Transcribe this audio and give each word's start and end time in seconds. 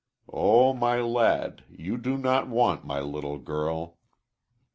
Oh, 0.33 0.73
my 0.73 0.99
lad! 0.99 1.63
you 1.69 1.95
do 1.95 2.17
not 2.17 2.47
want 2.47 2.83
my 2.83 3.01
little 3.01 3.37
girl.'" 3.37 3.99